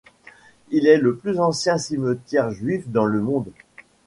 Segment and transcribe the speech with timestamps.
[0.71, 3.51] Il est le plus ancien cimetière juif dans le monde.